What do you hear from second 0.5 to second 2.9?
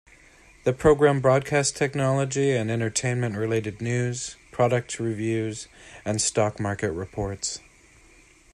The program broadcast technology- and